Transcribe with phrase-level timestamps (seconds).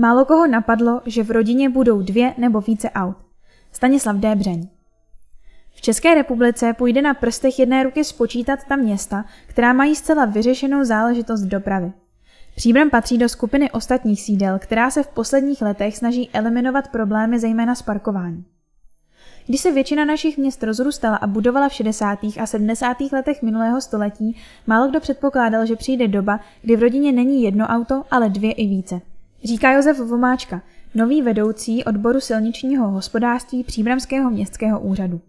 [0.00, 3.16] Málo koho napadlo, že v rodině budou dvě nebo více aut.
[3.72, 4.68] Stanislav Débřeň.
[5.70, 10.84] V České republice půjde na prstech jedné ruky spočítat ta města, která mají zcela vyřešenou
[10.84, 11.92] záležitost dopravy.
[12.56, 17.74] Příbram patří do skupiny ostatních sídel, která se v posledních letech snaží eliminovat problémy zejména
[17.74, 18.44] s parkováním.
[19.46, 22.18] Když se většina našich měst rozrůstala a budovala v 60.
[22.40, 22.96] a 70.
[23.12, 24.36] letech minulého století,
[24.66, 28.66] málo kdo předpokládal, že přijde doba, kdy v rodině není jedno auto, ale dvě i
[28.66, 29.00] více.
[29.44, 30.62] Říká Josef Vomáčka,
[30.94, 35.20] nový vedoucí odboru silničního hospodářství Příbramského městského úřadu.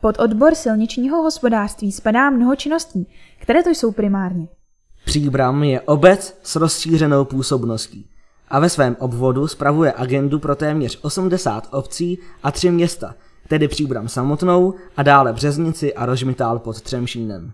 [0.00, 3.06] Pod odbor silničního hospodářství spadá mnoho činností,
[3.38, 4.48] které to jsou primárně.
[5.04, 8.10] Příbram je obec s rozšířenou působností
[8.48, 13.14] a ve svém obvodu spravuje agendu pro téměř 80 obcí a tři města,
[13.48, 17.52] tedy Příbram samotnou a dále Březnici a Rožmitál pod Třemšínem.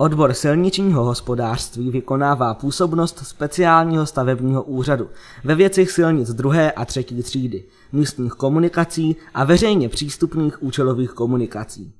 [0.00, 5.08] Odbor silničního hospodářství vykonává působnost speciálního stavebního úřadu
[5.44, 11.92] ve věcech silnic druhé a třetí třídy, místních komunikací a veřejně přístupných účelových komunikací.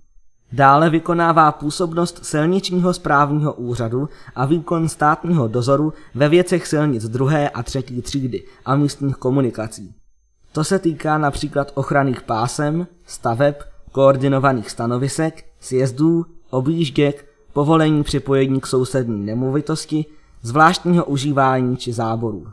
[0.53, 7.63] Dále vykonává působnost silničního správního úřadu a výkon státního dozoru ve věcech silnic druhé a
[7.63, 9.95] třetí třídy a místních komunikací.
[10.53, 13.55] To se týká například ochranných pásem, staveb,
[13.93, 17.28] koordinovaných stanovisek, sjezdů, objížděk,
[17.59, 20.05] povolení připojení k sousední nemovitosti,
[20.43, 22.47] zvláštního užívání či záborů.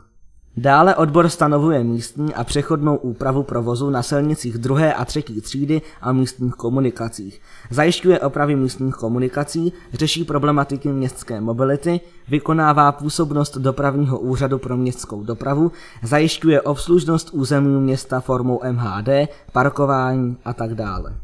[0.56, 6.12] Dále odbor stanovuje místní a přechodnou úpravu provozu na silnicích druhé a třetí třídy a
[6.12, 7.40] místních komunikacích.
[7.70, 15.72] Zajišťuje opravy místních komunikací, řeší problematiky městské mobility, vykonává působnost dopravního úřadu pro městskou dopravu,
[16.02, 19.08] zajišťuje obslužnost území města formou MHD,
[19.52, 21.16] parkování a tak dále.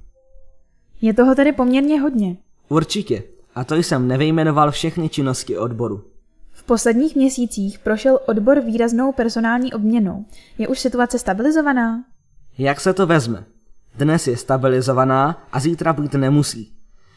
[1.00, 2.36] Je toho tedy poměrně hodně.
[2.68, 3.22] Určitě.
[3.54, 6.04] A to jsem nevyjmenoval všechny činnosti odboru.
[6.52, 10.24] V posledních měsících prošel odbor výraznou personální obměnou.
[10.58, 12.04] Je už situace stabilizovaná?
[12.58, 13.44] Jak se to vezme?
[13.94, 16.72] Dnes je stabilizovaná a zítra být nemusí.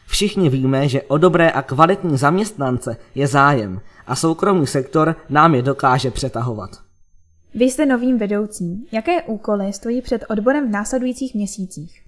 [0.06, 5.62] Všichni víme, že o dobré a kvalitní zaměstnance je zájem a soukromý sektor nám je
[5.62, 6.70] dokáže přetahovat.
[7.54, 8.86] Vy jste novým vedoucím.
[8.92, 12.05] Jaké úkoly stojí před odborem v následujících měsících?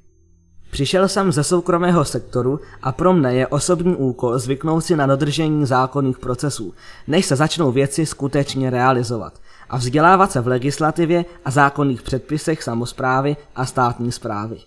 [0.70, 5.66] Přišel jsem ze soukromého sektoru a pro mne je osobní úkol zvyknout si na dodržení
[5.66, 6.74] zákonných procesů,
[7.06, 9.32] než se začnou věci skutečně realizovat
[9.70, 14.58] a vzdělávat se v legislativě a zákonných předpisech samozprávy a státní zprávy.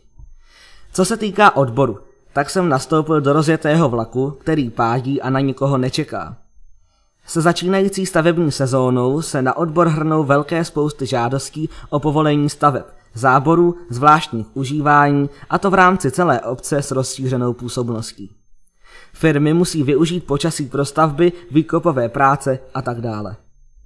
[0.94, 2.00] Co se týká odboru,
[2.34, 6.38] tak jsem nastoupil do rozjetého vlaku, který pádí a na nikoho nečeká.
[7.26, 13.76] Se začínající stavební sezónou se na odbor hrnou velké spousty žádostí o povolení staveb– záborů,
[13.90, 18.32] zvláštních užívání, a to v rámci celé obce s rozšířenou působností.
[19.14, 23.36] Firmy musí využít počasí pro stavby, výkopové práce a tak dále.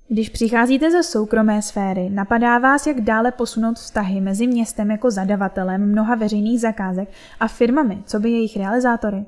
[0.07, 5.91] Když přicházíte ze soukromé sféry, napadá vás, jak dále posunout vztahy mezi městem jako zadavatelem
[5.91, 7.09] mnoha veřejných zakázek
[7.39, 9.25] a firmami, co by jejich realizátory?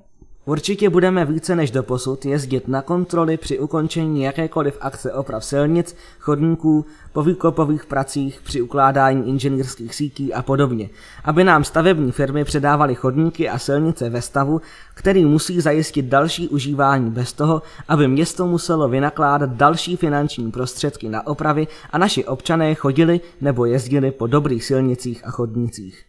[0.48, 6.86] Určitě budeme více než doposud jezdit na kontroly při ukončení jakékoliv akce oprav silnic, chodníků,
[7.14, 10.90] po výkopových pracích, při ukládání inženýrských sítí a podobně,
[11.24, 14.62] aby nám stavební firmy předávaly chodníky a silnice ve stavu,
[14.94, 21.28] který musí zajistit další užívání bez toho, aby město muselo vynakládat další finanční prostředky na
[21.28, 26.08] opravy a naši občané chodili nebo jezdili po dobrých silnicích a chodnících.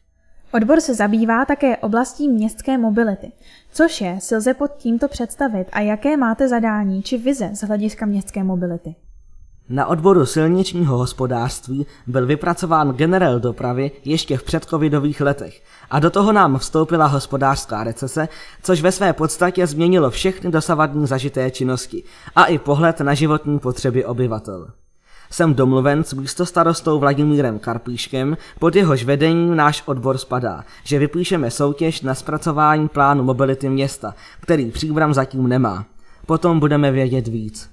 [0.53, 3.33] Odbor se zabývá také oblastí městské mobility.
[3.73, 8.07] Což je, si lze pod tímto představit a jaké máte zadání či vize z hlediska
[8.07, 8.95] městské mobility?
[9.69, 16.33] Na odboru silničního hospodářství byl vypracován generál dopravy ještě v předcovidových letech a do toho
[16.33, 18.29] nám vstoupila hospodářská recese,
[18.63, 22.05] což ve své podstatě změnilo všechny dosavadní zažité činnosti
[22.37, 24.69] a i pohled na životní potřeby obyvatel.
[25.31, 32.03] Jsem domluven s místostarostou Vladimírem Karpíškem, pod jehož vedením náš odbor spadá, že vypíšeme soutěž
[32.03, 35.85] na zpracování plánu mobility města, který příbram zatím nemá.
[36.27, 37.71] Potom budeme vědět víc.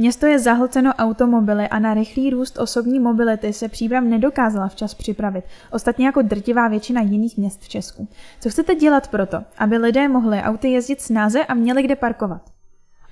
[0.00, 5.44] Město je zahlceno automobily a na rychlý růst osobní mobility se příbram nedokázala včas připravit,
[5.72, 8.08] ostatně jako drtivá většina jiných měst v Česku.
[8.40, 12.57] Co chcete dělat proto, aby lidé mohli auty jezdit snáze a měli kde parkovat?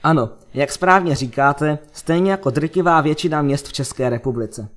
[0.07, 4.69] Ano, jak správně říkáte, stejně jako drtivá většina měst v České republice.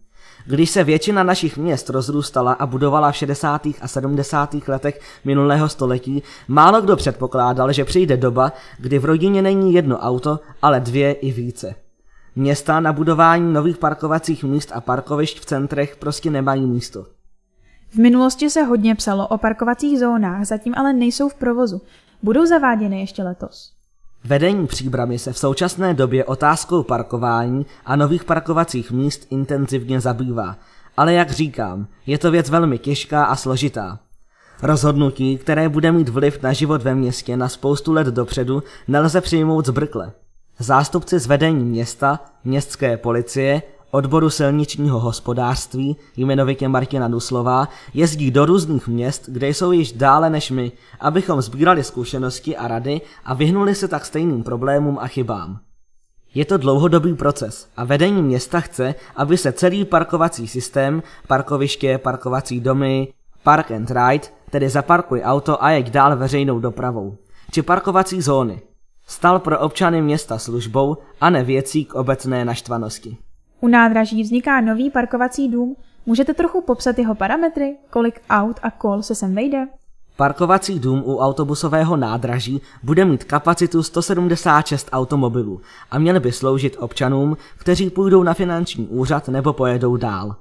[0.45, 3.67] Když se většina našich měst rozrůstala a budovala v 60.
[3.81, 4.55] a 70.
[4.67, 10.39] letech minulého století, málo kdo předpokládal, že přijde doba, kdy v rodině není jedno auto,
[10.61, 11.75] ale dvě i více.
[12.35, 17.05] Města na budování nových parkovacích míst a parkovišť v centrech prostě nemají místo.
[17.89, 21.81] V minulosti se hodně psalo o parkovacích zónách, zatím ale nejsou v provozu.
[22.23, 23.78] Budou zaváděny ještě letos.
[24.23, 30.55] Vedení příbramy se v současné době otázkou parkování a nových parkovacích míst intenzivně zabývá,
[30.97, 33.99] ale jak říkám, je to věc velmi těžká a složitá.
[34.61, 39.65] Rozhodnutí, které bude mít vliv na život ve městě na spoustu let dopředu, nelze přijmout
[39.65, 40.11] zbrkle.
[40.59, 48.87] Zástupci z vedení města, městské policie, odboru silničního hospodářství, jmenovitě Martina Duslová, jezdí do různých
[48.87, 53.87] měst, kde jsou již dále než my, abychom sbírali zkušenosti a rady a vyhnuli se
[53.87, 55.59] tak stejným problémům a chybám.
[56.33, 62.59] Je to dlouhodobý proces a vedení města chce, aby se celý parkovací systém, parkoviště, parkovací
[62.59, 63.13] domy,
[63.43, 67.17] park and ride, tedy zaparkuj auto a jeď dál veřejnou dopravou,
[67.51, 68.61] či parkovací zóny,
[69.07, 73.17] stal pro občany města službou a ne věcí k obecné naštvanosti.
[73.61, 75.75] U nádraží vzniká nový parkovací dům.
[76.05, 77.77] Můžete trochu popsat jeho parametry?
[77.89, 79.67] Kolik aut a kol se sem vejde?
[80.15, 85.61] Parkovací dům u autobusového nádraží bude mít kapacitu 176 automobilů
[85.91, 90.35] a měl by sloužit občanům, kteří půjdou na finanční úřad nebo pojedou dál.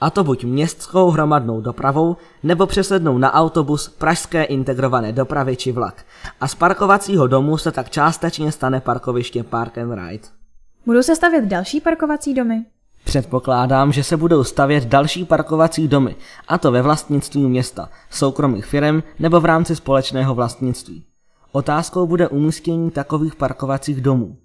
[0.00, 6.04] A to buď městskou hromadnou dopravou, nebo přesednou na autobus pražské integrované dopravy či vlak.
[6.40, 10.41] A z parkovacího domu se tak částečně stane parkoviště Park and Ride.
[10.86, 12.64] Budou se stavět další parkovací domy?
[13.04, 16.16] Předpokládám, že se budou stavět další parkovací domy,
[16.48, 21.04] a to ve vlastnictví města, soukromých firm nebo v rámci společného vlastnictví.
[21.52, 24.36] Otázkou bude umístění takových parkovacích domů.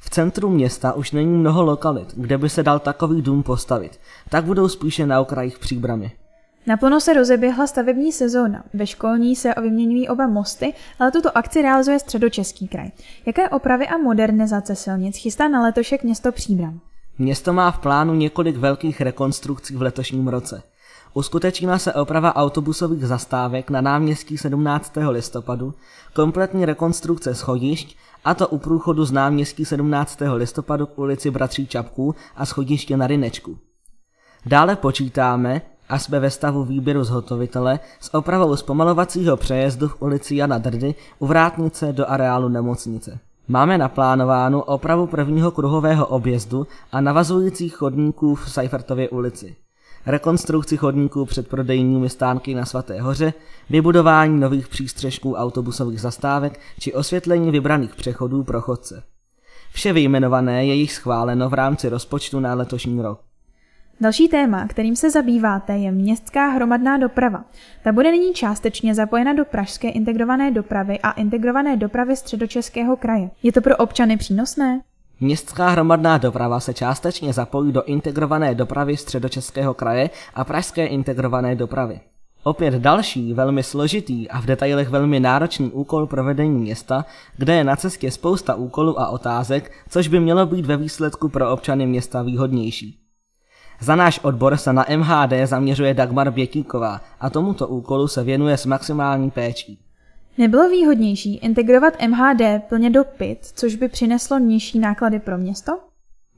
[0.00, 4.44] V centru města už není mnoho lokalit, kde by se dal takový dům postavit, tak
[4.44, 6.12] budou spíše na okrajích příbramy.
[6.66, 8.64] Naplno se rozeběhla stavební sezóna.
[8.74, 12.90] Ve školní se vyměňují oba mosty, ale tuto akci realizuje středočeský kraj.
[13.26, 16.80] Jaké opravy a modernizace silnic chystá na letošek město Příbram?
[17.18, 20.62] Město má v plánu několik velkých rekonstrukcí v letošním roce.
[21.14, 24.92] Uskutečnila se oprava autobusových zastávek na náměstí 17.
[25.10, 25.74] listopadu,
[26.14, 30.18] kompletní rekonstrukce schodišť, a to u průchodu z náměstí 17.
[30.34, 33.58] listopadu k ulici Bratří Čapků a schodiště na Rynečku.
[34.46, 40.58] Dále počítáme, a jsme ve stavu výběru zhotovitele s opravou zpomalovacího přejezdu v ulici Jana
[40.58, 43.18] Drdy u vrátnice do areálu nemocnice.
[43.48, 49.56] Máme naplánovánu opravu prvního kruhového objezdu a navazujících chodníků v Seifertově ulici.
[50.06, 53.32] Rekonstrukci chodníků před prodejními stánky na Svaté hoře,
[53.70, 59.02] vybudování nových přístřežků autobusových zastávek či osvětlení vybraných přechodů pro chodce.
[59.72, 63.25] Vše vyjmenované je již schváleno v rámci rozpočtu na letošní rok.
[64.00, 67.44] Další téma, kterým se zabýváte, je městská hromadná doprava.
[67.84, 73.30] Ta bude nyní částečně zapojena do pražské integrované dopravy a integrované dopravy středočeského kraje.
[73.42, 74.80] Je to pro občany přínosné?
[75.20, 82.00] Městská hromadná doprava se částečně zapojí do integrované dopravy středočeského kraje a pražské integrované dopravy.
[82.44, 87.04] Opět další, velmi složitý a v detailech velmi náročný úkol pro vedení města,
[87.36, 91.52] kde je na cestě spousta úkolů a otázek, což by mělo být ve výsledku pro
[91.52, 93.05] občany města výhodnější.
[93.80, 98.66] Za náš odbor se na MHD zaměřuje Dagmar Běkíková a tomuto úkolu se věnuje s
[98.66, 99.78] maximální péčí.
[100.38, 105.78] Nebylo výhodnější integrovat MHD plně do PIT, což by přineslo nižší náklady pro město?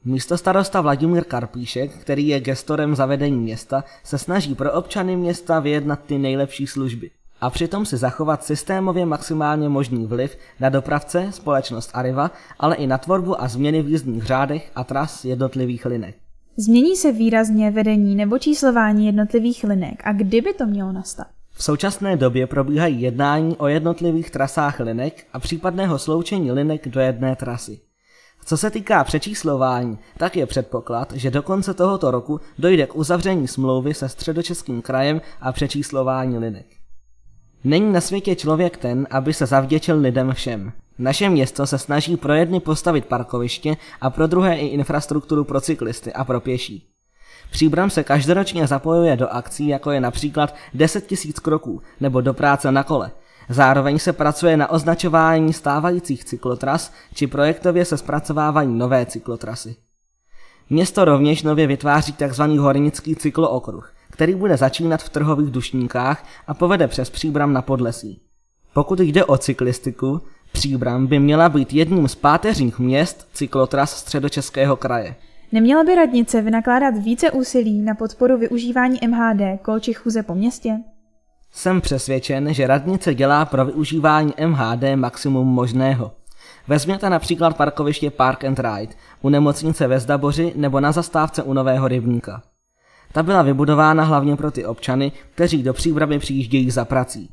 [0.05, 5.99] Místo starosta Vladimír Karpíšek, který je gestorem zavedení města, se snaží pro občany města vyjednat
[6.05, 12.31] ty nejlepší služby a přitom si zachovat systémově maximálně možný vliv na dopravce, společnost Arriva,
[12.59, 16.15] ale i na tvorbu a změny v jízdních řádech a tras jednotlivých linek.
[16.57, 21.27] Změní se výrazně vedení nebo číslování jednotlivých linek a kdyby to mělo nastat?
[21.51, 27.35] V současné době probíhají jednání o jednotlivých trasách linek a případného sloučení linek do jedné
[27.35, 27.79] trasy.
[28.45, 33.47] Co se týká přečíslování, tak je předpoklad, že do konce tohoto roku dojde k uzavření
[33.47, 36.65] smlouvy se středočeským krajem a přečíslování linek.
[37.63, 40.71] Není na světě člověk ten, aby se zavděčil lidem všem.
[40.99, 46.13] Naše město se snaží pro jedny postavit parkoviště a pro druhé i infrastrukturu pro cyklisty
[46.13, 46.87] a pro pěší.
[47.51, 52.71] Příbram se každoročně zapojuje do akcí, jako je například 10 000 kroků nebo do práce
[52.71, 53.11] na kole.
[53.49, 59.75] Zároveň se pracuje na označování stávajících cyklotras či projektově se zpracovávají nové cyklotrasy.
[60.69, 62.41] Město rovněž nově vytváří tzv.
[62.41, 68.21] hornický cyklookruh, který bude začínat v trhových dušníkách a povede přes Příbram na Podlesí.
[68.73, 75.15] Pokud jde o cyklistiku, Příbram by měla být jedním z páteřních měst cyklotras středočeského kraje.
[75.51, 80.79] Neměla by radnice vynakládat více úsilí na podporu využívání MHD kol či chůze po městě?
[81.51, 86.11] Jsem přesvědčen, že radnice dělá pro využívání MHD maximum možného.
[86.67, 91.87] Vezměte například parkoviště Park and Ride u nemocnice ve Zdaboři nebo na zastávce u Nového
[91.87, 92.41] rybníka.
[93.11, 97.29] Ta byla vybudována hlavně pro ty občany, kteří do příbramy přijíždějí za prací.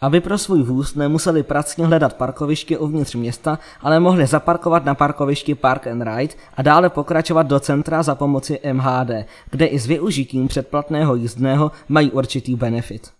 [0.00, 5.54] Aby pro svůj vůz nemuseli pracně hledat parkoviště uvnitř města, ale mohli zaparkovat na parkovišti
[5.54, 9.10] Park and Ride a dále pokračovat do centra za pomoci MHD,
[9.50, 13.17] kde i s využitím předplatného jízdného mají určitý benefit.